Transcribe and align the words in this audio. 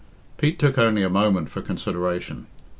Pete 0.37 0.57
took 0.57 0.79
only 0.79 1.03
a 1.03 1.11
moment 1.11 1.51
for 1.51 1.61
consideration. 1.61 2.47